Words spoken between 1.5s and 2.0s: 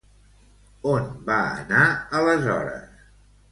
anar